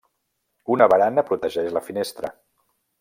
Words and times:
Una 0.75 0.87
barana 0.93 1.25
protegeix 1.29 1.71
la 1.77 1.83
finestra. 1.91 2.33